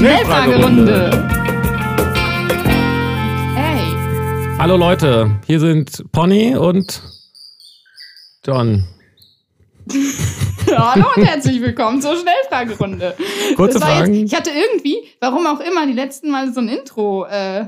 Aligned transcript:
Schnellfragerunde. 0.00 1.10
Hey. 3.54 4.56
Hallo 4.58 4.78
Leute, 4.78 5.38
hier 5.46 5.60
sind 5.60 6.10
Pony 6.10 6.56
und 6.56 7.02
John. 8.42 8.86
Hallo 10.74 11.04
und 11.16 11.26
herzlich 11.26 11.60
willkommen 11.60 12.00
zur 12.00 12.16
Schnellfragerunde. 12.16 13.14
Kurze 13.56 13.78
Fragen. 13.78 14.14
Jetzt, 14.14 14.32
ich 14.32 14.38
hatte 14.38 14.50
irgendwie, 14.52 15.04
warum 15.20 15.46
auch 15.46 15.60
immer, 15.60 15.86
die 15.86 15.92
letzten 15.92 16.30
Mal 16.30 16.50
so 16.54 16.60
ein 16.60 16.70
Intro, 16.70 17.26
äh, 17.26 17.66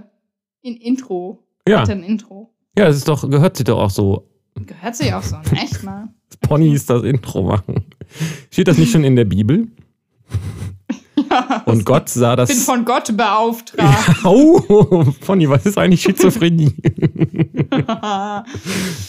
in 0.63 0.79
Intro. 0.79 1.45
Ja. 1.69 1.81
Hatte 1.81 1.93
ein 1.93 2.03
Intro. 2.03 2.52
Ja, 2.79 2.87
es 2.89 2.97
ist 2.97 3.09
doch, 3.09 3.29
gehört 3.29 3.57
sich 3.57 3.65
doch 3.65 3.79
auch 3.79 3.91
so. 3.91 4.29
Gehört 4.55 4.97
sich 4.97 5.13
auch 5.13 5.23
so, 5.23 5.37
ne? 5.37 5.43
echt 5.63 5.83
mal. 5.83 6.09
Ponys 6.41 6.87
das 6.87 7.03
Intro 7.03 7.43
machen. 7.43 7.85
Steht 8.51 8.69
das 8.69 8.79
nicht 8.79 8.93
schon 8.93 9.05
in 9.05 9.17
der 9.17 9.25
Bibel? 9.25 9.69
Und 11.67 11.85
Gott 11.85 12.09
sah 12.09 12.37
das. 12.37 12.51
Ich 12.51 12.57
bin 12.57 12.65
von 12.65 12.85
Gott 12.85 13.15
beauftragt. 13.17 14.25
Au! 14.25 14.61
Pony, 15.25 15.49
was 15.49 15.67
ist 15.67 15.79
eigentlich 15.79 16.03
Schizophrenie? 16.03 16.75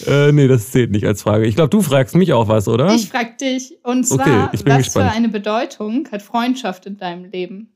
äh, 0.08 0.32
nee, 0.32 0.48
das 0.48 0.72
zählt 0.72 0.92
nicht 0.92 1.06
als 1.06 1.22
Frage. 1.22 1.46
Ich 1.46 1.56
glaube, 1.56 1.70
du 1.70 1.82
fragst 1.82 2.16
mich 2.16 2.34
auch 2.34 2.48
was, 2.48 2.68
oder? 2.68 2.94
Ich 2.94 3.10
frag 3.10 3.38
dich, 3.38 3.78
und 3.84 4.06
zwar, 4.06 4.20
Okay, 4.20 4.50
ich 4.54 4.64
bin 4.64 4.74
was 4.74 4.84
gespannt. 4.86 5.12
für 5.12 5.18
eine 5.18 5.30
Bedeutung 5.30 6.08
hat 6.12 6.22
Freundschaft 6.22 6.86
in 6.86 6.98
deinem 6.98 7.26
Leben? 7.26 7.73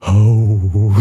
Oh. 0.00 0.92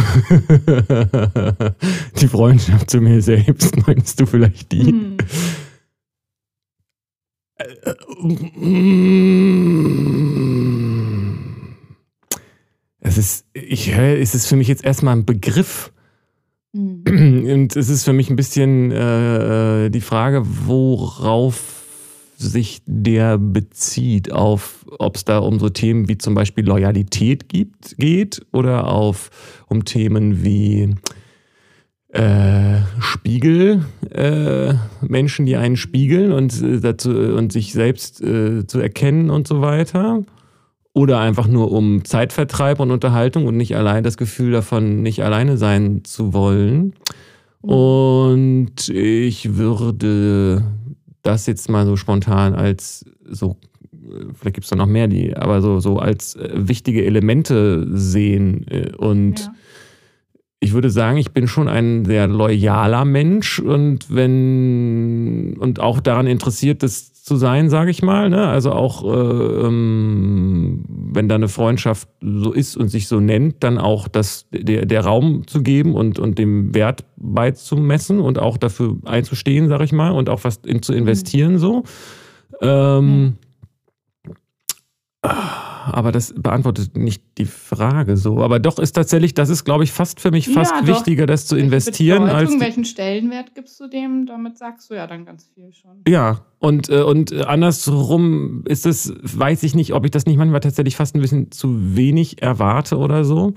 die 2.19 2.27
Freundschaft 2.27 2.89
zu 2.89 2.99
mir 2.99 3.21
selbst, 3.21 3.75
meinst 3.87 4.19
du 4.19 4.25
vielleicht 4.25 4.71
die? 4.73 4.87
Hm. 4.87 5.17
Es 12.99 13.17
ist, 13.17 13.45
ich 13.53 13.95
höre, 13.95 14.17
es 14.19 14.35
ist 14.35 14.47
für 14.47 14.55
mich 14.55 14.67
jetzt 14.67 14.83
erstmal 14.83 15.15
ein 15.15 15.25
Begriff. 15.25 15.93
Hm. 16.73 17.03
Und 17.07 17.75
es 17.75 17.89
ist 17.89 18.03
für 18.03 18.13
mich 18.13 18.29
ein 18.29 18.35
bisschen 18.35 18.91
äh, 18.91 19.85
äh, 19.85 19.89
die 19.89 20.01
Frage, 20.01 20.43
worauf 20.45 21.78
sich 22.39 22.81
der 22.85 23.37
bezieht, 23.37 24.31
auf 24.31 24.85
ob 24.97 25.17
es 25.17 25.25
da 25.25 25.39
um 25.39 25.59
so 25.59 25.69
Themen 25.69 26.07
wie 26.07 26.17
zum 26.17 26.35
Beispiel 26.35 26.65
Loyalität 26.65 27.49
gibt, 27.49 27.97
geht 27.97 28.45
oder 28.53 28.87
auf 28.87 29.29
um 29.67 29.83
Themen 29.83 30.43
wie 30.43 30.95
äh, 32.13 32.77
Spiegel, 32.99 33.85
äh, 34.09 34.73
Menschen, 35.01 35.45
die 35.45 35.57
einen 35.57 35.75
spiegeln 35.75 36.31
und, 36.31 36.61
äh, 36.61 36.79
dazu, 36.79 37.11
und 37.11 37.51
sich 37.51 37.73
selbst 37.73 38.21
äh, 38.23 38.65
zu 38.65 38.79
erkennen 38.79 39.29
und 39.29 39.47
so 39.47 39.61
weiter. 39.61 40.23
Oder 40.93 41.19
einfach 41.19 41.47
nur 41.47 41.71
um 41.71 42.03
Zeitvertreib 42.03 42.79
und 42.79 42.89
Unterhaltung 42.91 43.45
und 43.45 43.57
nicht 43.57 43.75
allein 43.75 44.03
das 44.03 44.17
Gefühl 44.17 44.53
davon, 44.53 45.03
nicht 45.03 45.23
alleine 45.23 45.57
sein 45.57 46.03
zu 46.03 46.33
wollen. 46.33 46.93
Und 47.61 48.87
ich 48.87 49.57
würde 49.57 50.63
das 51.23 51.45
jetzt 51.47 51.69
mal 51.69 51.85
so 51.85 51.95
spontan 51.95 52.55
als 52.55 53.05
so, 53.29 53.57
äh, 53.93 54.25
vielleicht 54.33 54.55
gibt 54.55 54.63
es 54.65 54.69
da 54.69 54.75
noch 54.75 54.85
mehr, 54.87 55.07
die, 55.07 55.35
aber 55.35 55.61
so, 55.61 55.79
so 55.79 55.97
als 55.97 56.35
äh, 56.35 56.49
wichtige 56.53 57.05
Elemente 57.05 57.87
sehen. 57.91 58.65
äh, 58.69 58.91
Und 58.97 59.39
Ja. 59.41 59.53
ich 60.59 60.73
würde 60.73 60.89
sagen, 60.89 61.17
ich 61.17 61.31
bin 61.31 61.47
schon 61.47 61.67
ein 61.67 62.05
sehr 62.05 62.27
loyaler 62.27 63.05
Mensch 63.05 63.59
und 63.59 64.13
wenn 64.13 65.55
und 65.59 65.79
auch 65.79 65.99
daran 65.99 66.27
interessiert, 66.27 66.83
das 66.83 67.13
zu 67.23 67.35
sein, 67.35 67.69
sage 67.69 67.91
ich 67.91 68.01
mal. 68.01 68.29
Ne? 68.29 68.47
Also 68.47 68.71
auch 68.71 69.03
äh, 69.03 69.67
ähm, 69.67 70.83
wenn 71.11 71.27
da 71.27 71.35
eine 71.35 71.47
Freundschaft 71.47 72.07
so 72.21 72.51
ist 72.51 72.77
und 72.77 72.89
sich 72.89 73.07
so 73.07 73.19
nennt, 73.19 73.63
dann 73.63 73.77
auch 73.77 74.07
das, 74.07 74.47
der, 74.51 74.85
der 74.85 75.01
Raum 75.01 75.47
zu 75.47 75.63
geben 75.63 75.95
und, 75.95 76.19
und 76.19 76.37
dem 76.37 76.73
Wert 76.73 77.05
beizumessen 77.17 78.19
und 78.19 78.39
auch 78.39 78.57
dafür 78.57 78.97
einzustehen, 79.05 79.67
sage 79.67 79.83
ich 79.83 79.91
mal, 79.91 80.11
und 80.11 80.29
auch 80.29 80.43
was 80.43 80.57
in, 80.65 80.81
zu 80.81 80.93
investieren 80.93 81.57
so. 81.57 81.83
Ähm, 82.61 83.37
aber 85.93 86.11
das 86.11 86.33
beantwortet 86.35 86.97
nicht 86.97 87.23
die 87.37 87.45
Frage 87.45 88.17
so. 88.17 88.39
Aber 88.41 88.59
doch 88.59 88.79
ist 88.79 88.93
tatsächlich, 88.93 89.33
das 89.33 89.49
ist, 89.49 89.65
glaube 89.65 89.83
ich, 89.83 89.91
fast 89.91 90.19
für 90.19 90.31
mich 90.31 90.49
fast 90.49 90.73
Ja, 90.81 90.87
wichtiger, 90.87 91.25
das 91.25 91.45
zu 91.45 91.55
investieren, 91.55 92.23
als 92.23 92.31
Bedeutung, 92.33 92.59
die, 92.59 92.65
welchen 92.65 92.85
Stellenwert 92.85 93.55
gibst 93.55 93.79
du 93.79 93.87
dem? 93.87 94.25
Damit 94.25 94.57
sagst 94.57 94.89
du 94.89 94.95
ja 94.95 95.07
dann 95.07 95.25
ganz 95.25 95.49
viel 95.53 95.71
schon. 95.73 96.01
ja. 96.07 96.41
Und 96.61 96.89
äh, 96.89 97.03
und 97.03 97.31
äh, 97.31 97.43
andersrum 97.43 98.63
ist 98.65 98.85
es, 98.85 99.13
weiß 99.21 99.63
ich 99.63 99.75
nicht, 99.75 99.93
ob 99.93 100.03
ich 100.03 100.11
das 100.11 100.25
nicht 100.25 100.37
manchmal 100.37 100.59
tatsächlich 100.59 100.97
fast 100.97 101.15
ein 101.15 101.21
bisschen 101.21 101.51
zu 101.51 101.95
wenig 101.95 102.41
erwarte 102.41 102.97
oder 102.97 103.23
so. 103.23 103.53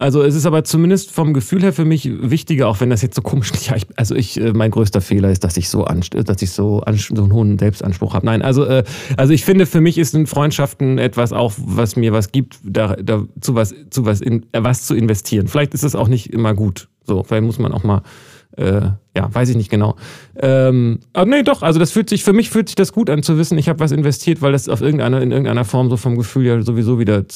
Also 0.00 0.22
es 0.22 0.34
ist 0.34 0.46
aber 0.46 0.64
zumindest 0.64 1.10
vom 1.10 1.34
Gefühl 1.34 1.62
her 1.62 1.74
für 1.74 1.84
mich 1.84 2.10
wichtiger, 2.10 2.68
auch 2.68 2.80
wenn 2.80 2.88
das 2.88 3.02
jetzt 3.02 3.16
so 3.16 3.22
komisch 3.22 3.50
ist. 3.50 3.68
Ja, 3.68 3.76
ich, 3.76 3.86
also 3.96 4.14
ich, 4.14 4.40
äh, 4.40 4.52
mein 4.52 4.70
größter 4.70 5.00
Fehler 5.00 5.30
ist, 5.30 5.44
dass 5.44 5.56
ich 5.58 5.68
so 5.68 5.84
anst 5.84 6.14
dass 6.14 6.40
ich 6.40 6.52
so, 6.52 6.80
anst 6.80 7.12
so 7.14 7.22
einen 7.22 7.32
hohen 7.32 7.58
Selbstanspruch 7.58 8.14
habe. 8.14 8.24
Nein, 8.24 8.40
also 8.40 8.64
äh, 8.64 8.84
also 9.18 9.32
ich 9.32 9.44
finde, 9.44 9.66
für 9.66 9.80
mich 9.80 9.98
ist 9.98 10.14
in 10.14 10.26
Freundschaften 10.26 10.98
etwas 10.98 11.32
auch, 11.32 11.52
was 11.58 11.96
mir 11.96 12.12
was 12.12 12.32
gibt, 12.32 12.60
da, 12.64 12.96
da 12.96 13.24
zu 13.40 13.54
was 13.54 13.74
zu 13.90 14.06
was 14.06 14.20
in 14.20 14.46
äh, 14.52 14.62
was 14.62 14.86
zu 14.86 14.94
investieren. 14.94 15.48
Vielleicht 15.48 15.74
ist 15.74 15.84
es 15.84 15.94
auch 15.94 16.08
nicht 16.08 16.32
immer 16.32 16.54
gut. 16.54 16.88
So, 17.04 17.22
vielleicht 17.22 17.44
muss 17.44 17.58
man 17.58 17.72
auch 17.72 17.84
mal 17.84 18.02
äh, 18.56 18.80
ja, 19.16 19.34
weiß 19.34 19.50
ich 19.50 19.56
nicht 19.56 19.70
genau. 19.70 19.96
Ähm, 20.36 21.00
aber 21.12 21.30
nee, 21.30 21.42
doch, 21.42 21.62
also 21.62 21.78
das 21.78 21.92
fühlt 21.92 22.08
sich, 22.08 22.24
für 22.24 22.32
mich 22.32 22.50
fühlt 22.50 22.68
sich 22.68 22.76
das 22.76 22.92
gut 22.92 23.10
an 23.10 23.22
zu 23.22 23.38
wissen, 23.38 23.58
ich 23.58 23.68
habe 23.68 23.80
was 23.80 23.92
investiert, 23.92 24.42
weil 24.42 24.52
das 24.52 24.68
auf 24.68 24.80
irgendeiner, 24.80 25.20
in 25.20 25.30
irgendeiner 25.30 25.64
Form 25.64 25.90
so 25.90 25.96
vom 25.96 26.16
Gefühl 26.16 26.46
ja 26.46 26.62
sowieso 26.62 26.98
wieder 26.98 27.28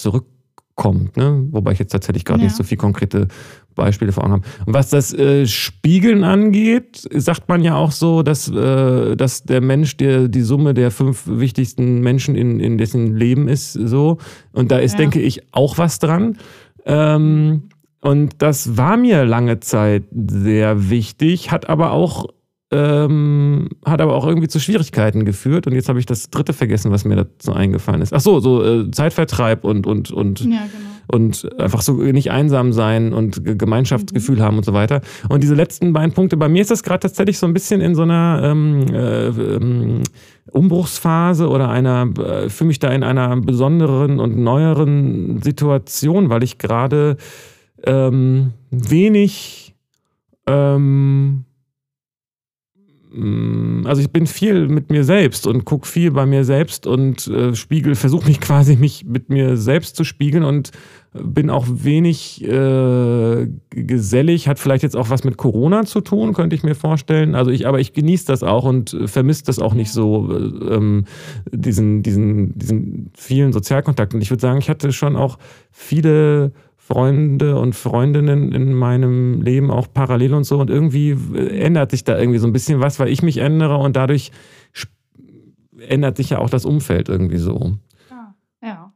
zurückkommt. 0.77 1.17
Ne? 1.17 1.47
Wobei 1.51 1.73
ich 1.73 1.79
jetzt 1.79 1.93
tatsächlich 1.93 2.25
gerade 2.25 2.41
Ja. 2.41 2.45
nicht 2.47 2.57
so 2.57 2.63
viel 2.65 2.77
konkrete 2.79 3.29
Beispiele 3.75 4.13
vor 4.13 4.25
Augen 4.25 4.33
habe. 4.35 4.43
Und 4.67 4.75
was 4.75 4.91
das 4.91 5.13
äh, 5.13 5.47
Spiegeln 5.47 6.23
angeht, 6.25 7.09
sagt 7.13 7.49
man 7.49 7.63
ja 7.63 7.75
auch 7.77 7.91
so, 7.91 8.23
dass, 8.23 8.49
äh, 8.49 9.17
dass 9.17 9.43
der 9.45 9.61
Mensch 9.61 9.97
der, 9.97 10.29
die 10.29 10.43
Summe 10.43 10.75
der 10.75 10.91
fünf 10.91 11.25
wichtigsten 11.27 12.01
Menschen 12.01 12.35
in, 12.37 12.61
in 12.61 12.79
dessen 12.79 13.17
Leben 13.17 13.49
ist. 13.49 13.73
so. 13.73 14.19
Und 14.53 14.71
da 14.71 14.79
ist, 14.79 14.93
Ja. 14.93 14.99
denke 14.99 15.21
ich, 15.21 15.43
auch 15.53 15.79
was 15.79 15.99
dran. 15.99 16.39
Ähm, 16.87 17.65
und 18.01 18.43
das 18.43 18.77
war 18.77 18.97
mir 18.97 19.25
lange 19.25 19.61
Zeit 19.61 20.05
sehr 20.13 20.91
wichtig, 20.91 21.51
hat 21.51 21.69
aber 21.69 21.93
auch 21.93 22.27
ähm, 22.75 23.69
hat 23.85 24.01
aber 24.01 24.15
auch 24.15 24.27
irgendwie 24.27 24.49
zu 24.49 24.59
Schwierigkeiten 24.59 25.25
geführt. 25.25 25.67
Und 25.67 25.75
jetzt 25.75 25.89
habe 25.89 26.01
ich 26.01 26.07
das 26.07 26.29
dritte 26.31 26.53
vergessen, 26.53 26.91
was 26.91 27.05
mir 27.05 27.17
dazu 27.17 27.53
eingefallen 27.53 28.03
ist. 28.03 28.13
Ach 28.13 28.21
so, 28.21 28.41
so 28.41 28.65
äh, 28.65 28.91
Zeitvertreib 28.91 29.65
und 29.65 29.87
und 29.87 30.11
und 30.11 30.41
Ja, 30.41 30.47
genau. 30.47 30.59
und 31.13 31.49
einfach 31.61 31.83
so 31.83 31.93
nicht 31.95 32.31
einsam 32.33 32.73
sein 32.73 33.13
und 33.13 33.45
Ge- 33.45 33.55
Gemeinschaftsgefühl 33.57 34.43
haben 34.43 34.57
und 34.57 34.65
so 34.65 34.73
weiter. 34.73 35.03
Und 35.29 35.43
diese 35.43 35.55
letzten 35.55 35.93
beiden 35.93 36.13
Punkte, 36.13 36.37
bei 36.37 36.49
mir 36.49 36.63
ist 36.63 36.71
das 36.71 36.83
gerade 36.83 37.01
tatsächlich 37.01 37.39
so 37.39 37.47
ein 37.47 37.55
bisschen 37.55 37.81
in 37.81 37.95
so 37.95 38.03
einer 38.03 38.41
ähm, 38.43 38.87
äh, 38.93 39.27
ähm, 39.29 40.03
Umbruchsphase 40.51 41.49
oder 41.49 41.69
einer, 41.71 42.09
äh, 42.19 42.49
fühle 42.49 42.69
mich 42.69 42.79
da 42.81 42.89
in 42.89 43.03
einer 43.05 43.37
besonderen 43.37 44.19
und 44.21 44.37
neueren 44.37 45.41
Situation, 45.43 46.29
weil 46.29 46.43
ich 46.43 46.59
gerade 46.59 47.17
ähm, 47.87 48.53
wenig 48.71 49.75
ähm, 50.47 51.45
also 53.17 54.03
ich 54.03 54.11
bin 54.11 54.27
viel 54.27 54.67
mit 54.67 54.91
mir 54.91 55.05
selbst 55.05 55.47
und 55.47 55.65
gucke 55.65 55.87
viel 55.87 56.11
bei 56.11 56.27
mir 56.27 56.45
selbst 56.45 56.87
und 56.87 57.29
äh, 57.29 57.55
spiegel, 57.55 57.95
versuche 57.95 58.27
mich 58.27 58.41
quasi 58.43 58.77
mich 58.77 59.05
mit 59.05 59.29
mir 59.29 59.57
selbst 59.57 59.95
zu 59.95 60.05
spiegeln 60.05 60.43
und 60.43 60.73
bin 61.13 61.49
auch 61.49 61.67
wenig 61.69 62.43
äh, 62.43 63.47
gesellig, 63.71 64.49
hat 64.49 64.59
vielleicht 64.59 64.83
jetzt 64.83 64.97
auch 64.97 65.11
was 65.11 65.23
mit 65.23 65.37
Corona 65.37 65.85
zu 65.85 66.01
tun, 66.01 66.35
könnte 66.35 66.57
ich 66.57 66.65
mir 66.65 66.75
vorstellen. 66.75 67.37
Also 67.37 67.53
ich, 67.53 67.69
aber 67.69 67.79
ich 67.79 67.93
genieße 67.93 68.27
das 68.27 68.43
auch 68.43 68.65
und 68.65 68.97
vermisse 69.07 69.45
das 69.45 69.61
auch 69.61 69.75
nicht 69.75 69.93
so, 69.93 70.29
äh, 70.33 70.75
ähm, 70.75 71.05
diesen, 71.53 72.03
diesen, 72.03 72.59
diesen 72.59 73.13
vielen 73.17 73.53
Sozialkontakten. 73.53 74.17
Und 74.17 74.23
ich 74.23 74.31
würde 74.31 74.41
sagen, 74.41 74.59
ich 74.59 74.69
hatte 74.69 74.93
schon 74.93 75.15
auch 75.15 75.39
viele 75.71 76.51
Freunde 76.87 77.59
und 77.59 77.75
Freundinnen 77.75 78.53
in 78.53 78.75
meinem 78.75 79.41
Leben 79.41 79.71
auch 79.71 79.87
parallel 79.93 80.35
und 80.35 80.45
so. 80.45 80.59
Und 80.59 80.69
irgendwie 80.69 81.17
ändert 81.35 81.91
sich 81.91 82.05
da 82.05 82.19
irgendwie 82.19 82.39
so 82.39 82.47
ein 82.47 82.53
bisschen 82.53 82.81
was, 82.81 82.99
weil 82.99 83.09
ich 83.09 83.23
mich 83.23 83.39
ändere 83.39 83.79
und 83.79 83.97
dadurch 83.97 84.33
ändert 85.89 86.19
sich 86.19 86.29
ja 86.31 86.39
auch 86.39 86.51
das 86.51 86.67
Umfeld 86.67 87.09
irgendwie 87.09 87.39
so. 87.39 87.73
Ah, 88.11 88.35
ja. 88.63 88.93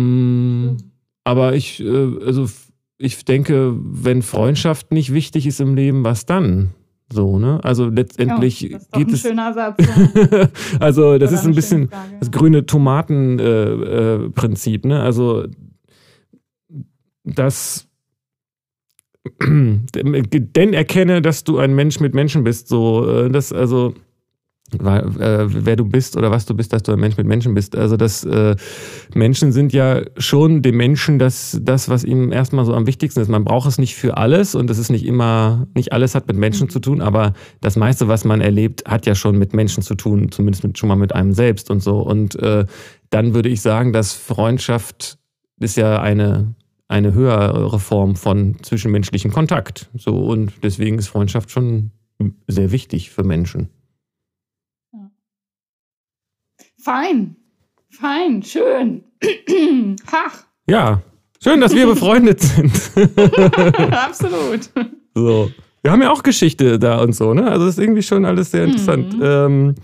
Mm, 0.00 0.78
aber 1.22 1.54
ich, 1.54 1.80
äh, 1.80 2.24
also 2.24 2.48
ich 2.96 3.26
denke, 3.26 3.76
wenn 3.78 4.22
Freundschaft 4.22 4.90
nicht 4.90 5.12
wichtig 5.12 5.46
ist 5.46 5.60
im 5.60 5.74
Leben, 5.74 6.02
was 6.02 6.24
dann? 6.24 6.70
So, 7.12 7.38
ne? 7.38 7.60
Also 7.62 7.90
letztendlich 7.90 8.62
ja, 8.62 8.70
das 8.70 8.82
ist 8.82 8.88
doch 8.92 8.98
geht 8.98 9.08
ein 9.08 9.14
es. 9.14 9.20
schöner 9.20 9.52
Satz. 9.52 9.86
Ja. 10.14 10.48
also, 10.80 11.18
das 11.18 11.30
Oder 11.30 11.40
ist 11.40 11.46
ein 11.46 11.54
bisschen 11.54 11.90
das 12.20 12.30
grüne 12.30 12.64
Tomaten-Prinzip, 12.64 14.84
äh, 14.84 14.88
äh, 14.88 14.90
ne? 14.90 15.02
Also, 15.02 15.44
das 17.24 17.86
denn 19.40 20.72
erkenne, 20.72 21.22
dass 21.22 21.44
du 21.44 21.58
ein 21.58 21.74
Mensch 21.74 22.00
mit 22.00 22.14
Menschen 22.14 22.44
bist. 22.44 22.68
So, 22.68 23.08
äh, 23.08 23.30
das, 23.30 23.52
also 23.52 23.94
äh, 24.72 25.02
wer 25.46 25.76
du 25.76 25.84
bist 25.84 26.16
oder 26.16 26.30
was 26.30 26.46
du 26.46 26.54
bist, 26.54 26.72
dass 26.72 26.82
du 26.82 26.92
ein 26.92 27.00
Mensch 27.00 27.16
mit 27.16 27.26
Menschen 27.26 27.54
bist. 27.54 27.76
Also 27.76 27.96
das 27.96 28.24
äh, 28.24 28.54
Menschen 29.14 29.52
sind 29.52 29.72
ja 29.72 30.02
schon 30.16 30.62
dem 30.62 30.76
Menschen 30.76 31.18
das, 31.18 31.58
das, 31.62 31.88
was 31.88 32.04
ihm 32.04 32.32
erstmal 32.32 32.64
so 32.64 32.74
am 32.74 32.86
wichtigsten 32.86 33.20
ist. 33.20 33.28
Man 33.28 33.44
braucht 33.44 33.68
es 33.68 33.78
nicht 33.78 33.96
für 33.96 34.16
alles 34.16 34.54
und 34.54 34.70
es 34.70 34.78
ist 34.78 34.90
nicht 34.90 35.04
immer, 35.04 35.66
nicht 35.74 35.92
alles 35.92 36.14
hat 36.14 36.28
mit 36.28 36.36
Menschen 36.36 36.66
mhm. 36.66 36.70
zu 36.70 36.80
tun, 36.80 37.00
aber 37.00 37.32
das 37.60 37.76
meiste, 37.76 38.08
was 38.08 38.24
man 38.24 38.40
erlebt, 38.40 38.84
hat 38.86 39.06
ja 39.06 39.14
schon 39.14 39.38
mit 39.38 39.54
Menschen 39.54 39.82
zu 39.82 39.94
tun, 39.94 40.30
zumindest 40.30 40.64
mit, 40.64 40.78
schon 40.78 40.88
mal 40.88 40.96
mit 40.96 41.14
einem 41.14 41.32
selbst 41.32 41.70
und 41.70 41.82
so. 41.82 41.98
Und 42.00 42.36
äh, 42.36 42.64
dann 43.10 43.34
würde 43.34 43.48
ich 43.48 43.60
sagen, 43.60 43.92
dass 43.92 44.12
Freundschaft 44.12 45.18
ist 45.58 45.76
ja 45.76 46.00
eine 46.00 46.54
eine 46.90 47.14
höhere 47.14 47.78
Form 47.78 48.16
von 48.16 48.56
zwischenmenschlichem 48.62 49.30
Kontakt. 49.30 49.88
So 49.94 50.16
und 50.16 50.52
deswegen 50.64 50.98
ist 50.98 51.06
Freundschaft 51.06 51.50
schon 51.50 51.92
sehr 52.48 52.72
wichtig 52.72 53.10
für 53.10 53.22
Menschen. 53.22 53.70
Fein. 56.78 57.36
Fein. 57.90 58.42
Schön. 58.42 59.04
Ach. 60.10 60.44
Ja. 60.66 61.02
Schön, 61.42 61.60
dass 61.60 61.74
wir 61.74 61.86
befreundet 61.86 62.40
sind. 62.40 62.72
Absolut. 63.92 64.70
So. 65.14 65.50
Wir 65.82 65.92
haben 65.92 66.02
ja 66.02 66.10
auch 66.10 66.22
Geschichte 66.22 66.78
da 66.78 67.00
und 67.00 67.14
so, 67.14 67.32
ne? 67.32 67.50
Also 67.50 67.66
das 67.66 67.78
ist 67.78 67.82
irgendwie 67.82 68.02
schon 68.02 68.24
alles 68.26 68.50
sehr 68.50 68.64
interessant. 68.64 69.16
Mhm. 69.16 69.22
Ähm, 69.22 69.74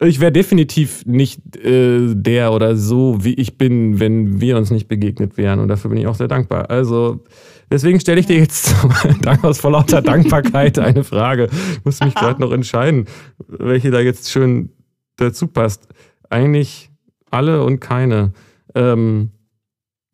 ich 0.00 0.20
wäre 0.20 0.32
definitiv 0.32 1.04
nicht 1.06 1.56
äh, 1.56 2.14
der 2.14 2.52
oder 2.52 2.76
so, 2.76 3.24
wie 3.24 3.34
ich 3.34 3.58
bin, 3.58 3.98
wenn 3.98 4.40
wir 4.40 4.56
uns 4.56 4.70
nicht 4.70 4.88
begegnet 4.88 5.36
wären. 5.36 5.58
Und 5.58 5.68
dafür 5.68 5.90
bin 5.90 5.98
ich 5.98 6.06
auch 6.06 6.14
sehr 6.14 6.28
dankbar. 6.28 6.70
Also, 6.70 7.24
deswegen 7.70 7.98
stelle 7.98 8.20
ich 8.20 8.26
dir 8.26 8.38
jetzt 8.38 8.74
aus 9.42 9.58
vor 9.58 9.72
lauter 9.72 10.02
Dankbarkeit 10.02 10.78
eine 10.78 11.02
Frage. 11.02 11.48
Ich 11.72 11.84
muss 11.84 12.00
mich 12.00 12.14
gerade 12.14 12.40
noch 12.40 12.52
entscheiden, 12.52 13.06
welche 13.48 13.90
da 13.90 14.00
jetzt 14.00 14.30
schön 14.30 14.70
dazu 15.16 15.48
passt 15.48 15.88
eigentlich 16.30 16.90
alle 17.30 17.64
und 17.64 17.80
keine. 17.80 18.32
Ähm, 18.74 19.30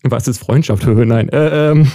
was 0.02 0.28
ist 0.28 0.38
Freundschaft? 0.38 0.86
Nein. 0.86 1.28
Äh, 1.31 1.70
ähm, 1.70 1.88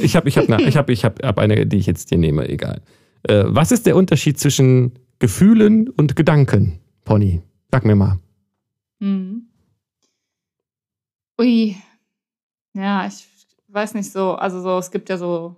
ich 0.00 0.16
habe 0.16 0.28
ich 0.28 0.38
hab, 0.38 0.48
ich 0.48 0.76
hab, 0.76 0.90
ich 0.90 1.04
hab, 1.04 1.22
hab 1.22 1.38
eine, 1.38 1.66
die 1.66 1.76
ich 1.76 1.86
jetzt 1.86 2.08
hier 2.08 2.18
nehme, 2.18 2.48
egal. 2.48 2.82
Äh, 3.24 3.44
was 3.46 3.72
ist 3.72 3.86
der 3.86 3.96
Unterschied 3.96 4.38
zwischen 4.38 4.92
Gefühlen 5.18 5.88
und 5.88 6.16
Gedanken, 6.16 6.80
Pony? 7.04 7.42
Sag 7.70 7.84
mir 7.84 7.96
mal. 7.96 8.18
Hm. 9.00 9.48
Ui. 11.38 11.76
Ja, 12.74 13.06
ich 13.06 13.26
weiß 13.68 13.94
nicht 13.94 14.10
so. 14.10 14.34
Also 14.34 14.60
so, 14.60 14.78
es 14.78 14.90
gibt 14.90 15.08
ja 15.08 15.16
so 15.16 15.56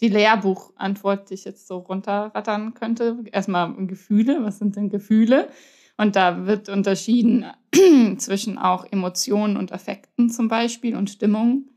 die 0.00 0.08
Lehrbuchantwort, 0.08 1.30
die 1.30 1.34
ich 1.34 1.44
jetzt 1.44 1.66
so 1.66 1.78
runterrattern 1.78 2.74
könnte. 2.74 3.24
Erstmal 3.32 3.74
Gefühle. 3.86 4.42
Was 4.42 4.58
sind 4.58 4.76
denn 4.76 4.90
Gefühle? 4.90 5.48
Und 5.96 6.16
da 6.16 6.46
wird 6.46 6.68
unterschieden 6.68 7.46
zwischen 8.18 8.58
auch 8.58 8.84
Emotionen 8.90 9.56
und 9.56 9.72
Affekten 9.72 10.30
zum 10.30 10.48
Beispiel 10.48 10.94
und 10.94 11.10
Stimmung. 11.10 11.70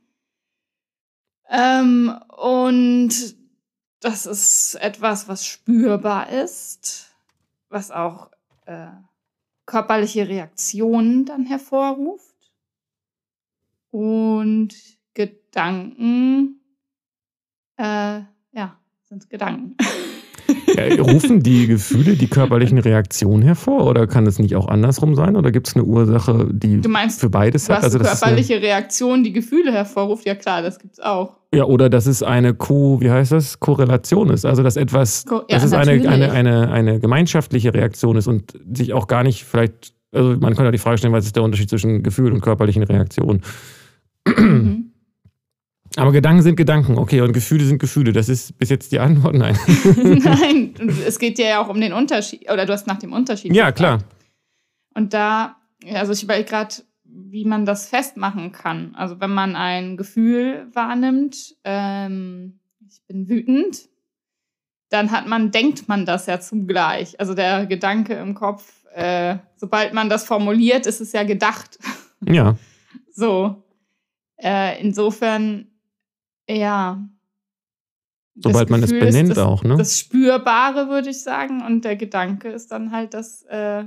Ähm, 1.50 2.14
und 2.38 3.36
das 4.02 4.26
ist 4.26 4.76
etwas, 4.76 5.28
was 5.28 5.46
spürbar 5.46 6.30
ist, 6.30 7.12
was 7.70 7.92
auch 7.92 8.30
äh, 8.70 8.88
körperliche 9.66 10.28
Reaktionen 10.28 11.26
dann 11.26 11.46
hervorruft. 11.46 12.36
Und 13.92 14.76
Gedanken, 15.16 16.62
äh, 17.78 18.22
ja, 18.52 18.80
sind 19.04 19.30
Gedanken. 19.30 19.76
rufen 21.00 21.42
die 21.42 21.68
Gefühle 21.68 22.16
die 22.16 22.28
körperlichen 22.28 22.78
Reaktionen 22.78 23.42
hervor 23.42 23.86
oder 23.86 24.08
kann 24.08 24.26
es 24.28 24.40
nicht 24.40 24.56
auch 24.56 24.68
andersrum 24.68 25.16
sein? 25.16 25.36
Oder 25.36 25.52
gibt 25.52 25.68
es 25.68 25.76
eine 25.76 25.84
Ursache, 25.84 26.48
die 26.52 26.82
du 26.82 26.90
meinst, 26.90 27.20
für 27.20 27.30
beides 27.30 27.70
hat? 27.70 27.84
Also 27.84 28.00
körperliche 28.00 28.56
ja, 28.56 28.60
Reaktion 28.60 29.24
die 29.24 29.34
Gefühle 29.34 29.72
hervorruft? 29.72 30.26
Ja 30.26 30.36
klar, 30.36 30.62
das 30.62 30.80
gibt 30.80 30.94
es 30.94 31.00
auch. 31.00 31.39
Ja, 31.54 31.64
oder 31.64 31.90
dass 31.90 32.06
es 32.06 32.22
eine 32.22 32.54
Co, 32.54 33.02
wie 33.02 33.10
heißt 33.10 33.32
das, 33.32 33.60
Korrelation 33.60 34.30
ist. 34.30 34.46
Also 34.46 34.62
dass 34.62 34.76
etwas, 34.76 35.26
Co 35.26 35.38
ja, 35.50 35.56
dass 35.56 35.64
es 35.64 35.74
eine, 35.74 36.08
eine, 36.08 36.32
eine, 36.32 36.72
eine 36.72 37.00
gemeinschaftliche 37.00 37.74
Reaktion 37.74 38.18
ist 38.18 38.28
und 38.28 38.54
sich 38.72 38.94
auch 38.94 39.08
gar 39.08 39.24
nicht 39.24 39.46
vielleicht, 39.46 39.94
also 40.12 40.30
man 40.32 40.54
könnte 40.54 40.66
ja 40.66 40.72
die 40.72 40.78
Frage 40.78 41.00
stellen, 41.00 41.14
was 41.14 41.26
ist 41.26 41.36
der 41.36 41.44
Unterschied 41.44 41.70
zwischen 41.70 42.04
Gefühl 42.04 42.32
und 42.34 42.42
körperlichen 42.42 42.84
Reaktionen? 42.84 43.42
Mhm. 44.28 44.92
Aber 45.96 46.12
Gedanken 46.12 46.44
sind 46.44 46.56
Gedanken, 46.56 47.00
okay, 47.00 47.22
und 47.22 47.34
Gefühle 47.34 47.66
sind 47.66 47.80
Gefühle. 47.80 48.14
Das 48.14 48.30
ist 48.30 48.58
bis 48.60 48.70
jetzt 48.70 48.92
die 48.92 49.00
Antwort, 49.00 49.34
nein. 49.34 49.58
nein, 49.98 50.74
es 51.06 51.18
geht 51.18 51.40
ja 51.40 51.62
auch 51.62 51.70
um 51.70 51.82
den 51.82 51.94
Unterschied, 51.94 52.50
oder 52.52 52.68
du 52.68 52.74
hast 52.74 52.86
nach 52.86 53.00
dem 53.00 53.12
Unterschied. 53.12 53.56
Ja, 53.56 53.72
klar. 53.72 54.00
Und 54.94 55.16
da, 55.16 55.56
also 55.92 56.14
ich 56.14 56.22
überlege 56.22 56.48
gerade, 56.48 56.76
wie 57.12 57.46
man 57.46 57.66
das 57.66 57.88
festmachen 57.88 58.52
kann. 58.52 58.96
Also 58.96 59.20
wenn 59.20 59.32
man 59.32 59.56
ein 59.56 59.98
Gefühl 59.98 60.68
wahrnimmt, 60.74 61.56
ähm, 61.64 62.60
ich 62.88 63.02
bin 63.08 63.28
wütend, 63.30 63.90
dann 64.90 65.12
hat 65.12 65.28
man, 65.28 65.52
denkt 65.52 65.88
man 65.88 66.06
das 66.06 66.26
ja 66.26 66.40
zugleich. 66.40 67.20
Also 67.20 67.34
der 67.36 67.66
Gedanke 67.66 68.16
im 68.16 68.34
Kopf, 68.34 68.86
äh, 68.94 69.38
sobald 69.56 69.94
man 69.94 70.10
das 70.10 70.26
formuliert, 70.26 70.86
ist 70.86 71.02
es 71.02 71.12
ja 71.12 71.24
gedacht. 71.24 71.78
Ja. 72.28 72.58
so. 73.14 73.64
Äh, 74.36 74.82
insofern 74.82 75.70
ja. 76.50 77.08
Sobald 78.36 78.70
man 78.70 78.82
es 78.82 78.90
benennt 78.90 79.32
das, 79.32 79.38
auch, 79.38 79.64
ne? 79.64 79.76
Das 79.78 80.00
Spürbare, 80.00 80.88
würde 80.90 81.10
ich 81.10 81.22
sagen. 81.22 81.62
Und 81.62 81.84
der 81.84 81.96
Gedanke 81.96 82.50
ist 82.50 82.72
dann 82.72 82.92
halt 82.92 83.14
das, 83.14 83.44
äh, 83.44 83.84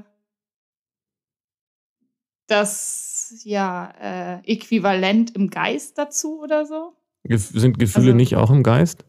das 2.46 3.11
ja, 3.44 3.93
äh, 4.00 4.52
Äquivalent 4.52 5.34
im 5.34 5.50
Geist 5.50 5.99
dazu 5.99 6.40
oder 6.40 6.67
so. 6.67 6.93
Sind 7.25 7.79
Gefühle 7.79 8.06
also, 8.06 8.17
nicht 8.17 8.37
auch 8.37 8.50
im 8.50 8.62
Geist? 8.62 9.05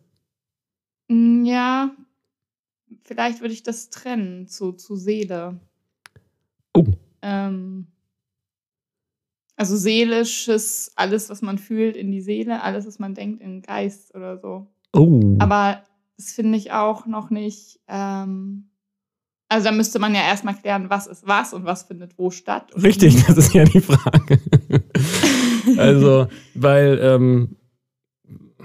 Mm, 1.10 1.46
ja, 1.46 1.92
vielleicht 3.04 3.42
würde 3.42 3.54
ich 3.54 3.64
das 3.64 3.90
trennen 3.90 4.48
zu, 4.48 4.72
zu 4.74 4.96
Seele. 4.96 5.60
Oh. 6.74 6.86
Ähm, 7.22 7.88
also 9.56 9.76
seelisches, 9.76 10.92
alles, 10.96 11.30
was 11.30 11.42
man 11.42 11.58
fühlt, 11.58 11.96
in 11.96 12.12
die 12.12 12.22
Seele, 12.22 12.64
alles, 12.64 12.88
was 12.88 13.00
man 13.00 13.14
denkt, 13.14 13.42
in 13.42 13.52
den 13.52 13.62
Geist 13.62 14.16
oder 14.16 14.38
so. 14.38 14.68
Oh. 14.94 15.36
Aber 15.40 15.84
das 16.18 16.32
finde 16.32 16.58
ich 16.58 16.72
auch 16.72 17.06
noch 17.06 17.30
nicht. 17.30 17.80
Ähm, 17.88 18.70
also 19.54 19.70
da 19.70 19.72
müsste 19.72 20.00
man 20.00 20.16
ja 20.16 20.22
erstmal 20.22 20.56
klären, 20.56 20.90
was 20.90 21.06
ist 21.06 21.28
was 21.28 21.54
und 21.54 21.64
was 21.64 21.84
findet 21.84 22.18
wo 22.18 22.32
statt. 22.32 22.72
Richtig, 22.82 23.24
das 23.26 23.38
ist 23.38 23.54
ja 23.54 23.64
die 23.66 23.82
Frage. 23.82 24.40
also, 25.78 26.28
weil, 26.56 27.00
ähm, 27.02 27.56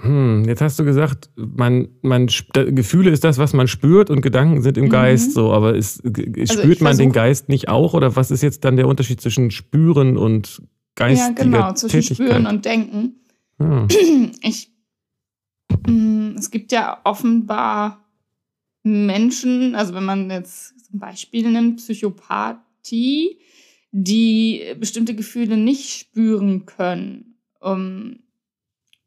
hm, 0.01 0.45
jetzt 0.45 0.61
hast 0.61 0.79
du 0.79 0.85
gesagt, 0.85 1.29
man, 1.35 1.89
man, 2.01 2.27
Gefühle 2.53 3.11
ist 3.11 3.23
das, 3.23 3.37
was 3.37 3.53
man 3.53 3.67
spürt 3.67 4.09
und 4.09 4.21
Gedanken 4.21 4.63
sind 4.63 4.77
im 4.77 4.85
mhm. 4.85 4.89
Geist 4.89 5.33
so, 5.33 5.53
aber 5.53 5.75
ist, 5.75 6.03
also 6.03 6.53
spürt 6.53 6.81
man 6.81 6.97
den 6.97 7.11
Geist 7.11 7.49
nicht 7.49 7.69
auch 7.69 7.93
oder 7.93 8.15
was 8.15 8.31
ist 8.31 8.41
jetzt 8.41 8.65
dann 8.65 8.75
der 8.75 8.87
Unterschied 8.87 9.21
zwischen 9.21 9.51
spüren 9.51 10.17
und 10.17 10.61
geistiger 10.95 11.27
Ja, 11.27 11.43
genau, 11.43 11.73
zwischen 11.73 12.15
Spüren 12.15 12.47
und 12.47 12.65
Denken. 12.65 13.15
Ja. 13.59 13.87
Ich, 14.41 14.71
mh, 15.85 15.91
mm, 15.91 16.35
es 16.37 16.49
gibt 16.49 16.71
ja 16.71 16.99
offenbar 17.03 17.99
Menschen, 18.83 19.75
also 19.75 19.93
wenn 19.93 20.05
man 20.05 20.29
jetzt 20.29 20.73
zum 20.89 20.99
Beispiel 20.99 21.49
nimmt, 21.49 21.77
Psychopathie, 21.77 23.39
die 23.91 24.63
bestimmte 24.79 25.15
Gefühle 25.15 25.57
nicht 25.57 25.89
spüren 25.89 26.65
können. 26.65 27.35
Um, 27.59 28.19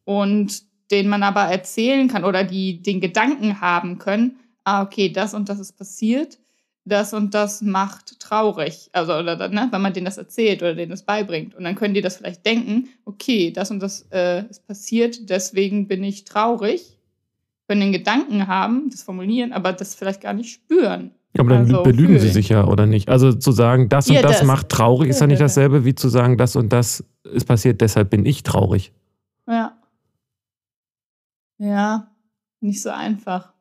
und 0.05 0.63
denen 0.91 1.09
man 1.09 1.23
aber 1.23 1.45
erzählen 1.45 2.07
kann 2.09 2.25
oder 2.25 2.45
die 2.45 2.83
den 2.83 3.01
Gedanken 3.01 3.63
haben 3.63 3.99
können, 3.99 4.39
ah, 4.65 4.83
okay, 4.83 5.09
das 5.09 5.33
und 5.33 5.49
das 5.49 5.59
ist 5.59 5.79
passiert 5.79 6.39
das 6.85 7.15
und 7.15 7.35
das 7.35 7.63
macht 7.63 8.19
traurig. 8.19 8.91
Also, 8.93 9.15
oder, 9.15 9.49
ne, 9.49 9.69
wenn 9.71 9.83
man 9.83 9.93
denen 9.93 10.05
das 10.05 10.19
erzählt 10.19 10.63
oder 10.63 10.75
denen 10.75 10.91
das 10.91 11.05
beibringt. 11.05 11.55
Und 11.55 11.65
dann 11.65 11.77
können 11.77 11.95
die 11.95 12.01
das 12.01 12.17
vielleicht 12.17 12.45
denken, 12.45 12.89
okay, 13.05 13.51
das 13.53 13.71
und 13.71 13.81
das 13.81 14.07
äh, 14.11 14.49
ist 14.49 14.67
passiert, 14.67 15.31
deswegen 15.31 15.87
bin 15.87 16.03
ich 16.03 16.25
traurig. 16.25 16.99
Können 17.69 17.81
den 17.81 17.93
Gedanken 17.93 18.49
haben, 18.49 18.91
das 18.91 19.03
formulieren, 19.03 19.53
aber 19.53 19.73
das 19.73 19.95
vielleicht 19.95 20.21
gar 20.21 20.33
nicht 20.33 20.53
spüren. 20.53 21.13
Aber 21.39 21.51
dann 21.51 21.61
also 21.61 21.83
belügen 21.83 22.19
sie 22.19 22.29
sich 22.29 22.51
ja, 22.51 22.67
oder 22.67 22.87
nicht? 22.87 23.09
Also 23.09 23.33
zu 23.33 23.53
sagen, 23.53 23.89
das 23.89 24.09
und 24.09 24.17
ja, 24.17 24.23
das, 24.23 24.39
das, 24.39 24.47
macht 24.47 24.69
traurig, 24.69 25.09
ist 25.09 25.21
ja 25.21 25.27
nicht 25.27 25.41
dasselbe 25.41 25.85
wie 25.85 25.95
zu 25.95 26.09
sagen, 26.09 26.37
das 26.37 26.57
und 26.57 26.73
das 26.73 27.05
ist 27.25 27.47
passiert, 27.47 27.81
deshalb 27.81 28.11
bin 28.11 28.27
ich 28.27 28.43
traurig. 28.43 28.93
Ja. 29.49 29.79
Ja, 31.59 32.09
nicht 32.61 32.83
so 32.83 32.91
einfach. 32.91 33.53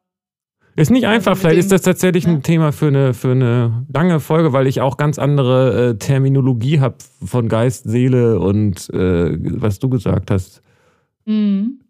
Ist 0.76 0.90
nicht 0.90 1.06
einfach, 1.06 1.38
vielleicht 1.38 1.60
ist 1.60 1.72
das 1.72 1.82
tatsächlich 1.82 2.24
ja. 2.24 2.32
ein 2.32 2.44
Thema 2.44 2.72
für 2.72 2.88
eine, 2.88 3.14
für 3.14 3.32
eine 3.32 3.86
lange 3.94 4.20
Folge, 4.20 4.54
weil 4.54 4.68
ich 4.68 4.80
auch 4.82 4.98
ganz 4.98 5.20
andere 5.20 5.90
äh, 5.90 5.98
Terminologie 5.98 6.80
habe 6.80 6.96
von 7.24 7.50
Geist, 7.50 7.84
Seele 7.90 8.40
und 8.40 8.90
äh, 8.90 9.38
was 9.62 9.80
du 9.80 9.90
gesagt 9.90 10.32
hast. 10.32 10.62
Mhm. 11.26 11.82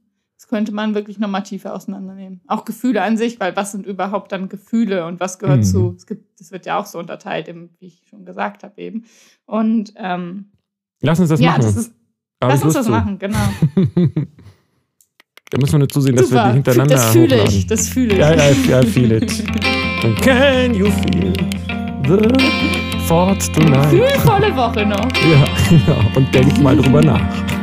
Könnte 0.51 0.73
man 0.73 0.93
wirklich 0.95 1.17
nochmal 1.17 1.43
tiefer 1.43 1.73
auseinandernehmen. 1.73 2.41
Auch 2.45 2.65
Gefühle 2.65 3.01
an 3.03 3.15
sich, 3.15 3.39
weil 3.39 3.55
was 3.55 3.71
sind 3.71 3.85
überhaupt 3.85 4.33
dann 4.33 4.49
Gefühle 4.49 5.05
und 5.05 5.21
was 5.21 5.39
gehört 5.39 5.59
mhm. 5.59 5.63
zu, 5.63 5.93
es 5.95 6.05
gibt, 6.05 6.37
das 6.41 6.51
wird 6.51 6.65
ja 6.65 6.77
auch 6.77 6.85
so 6.85 6.99
unterteilt, 6.99 7.47
wie 7.47 7.85
ich 7.85 8.01
schon 8.09 8.25
gesagt 8.25 8.65
habe 8.65 8.73
eben. 8.81 9.05
Und 9.45 9.93
ähm, 9.95 10.51
Lass 10.99 11.21
uns 11.21 11.29
das 11.29 11.39
ja, 11.39 11.51
machen. 11.51 11.61
Das 11.61 11.77
ist, 11.77 11.93
lass 12.41 12.63
uns 12.65 12.73
das 12.73 12.85
zu. 12.85 12.91
machen, 12.91 13.17
genau. 13.17 13.37
da 15.49 15.57
müssen 15.57 15.71
wir 15.71 15.79
nur 15.79 15.87
zusehen, 15.87 16.17
dass 16.17 16.27
Super. 16.27 16.43
wir 16.43 16.49
die 16.49 16.53
hintereinander 16.55 16.95
Das 16.95 17.11
fühle 17.11 17.43
ich, 17.45 17.67
das 17.67 17.87
fühle 17.87 18.13
ich. 18.13 18.19
Ja, 18.19 18.33
ja, 18.33 18.51
ja, 18.51 18.81
feel 18.81 19.11
it. 19.13 19.43
Can 20.21 20.73
you 20.73 20.91
feel 20.91 21.33
the 22.09 22.27
thoughts 23.07 23.49
tonight? 23.53 23.89
Gefühlvolle 23.89 24.53
Woche 24.53 24.85
noch. 24.85 25.09
Ja, 25.15 25.45
ja, 25.87 25.95
und 26.13 26.35
denk 26.35 26.59
mal 26.61 26.75
drüber 26.75 27.01
nach. 27.01 27.60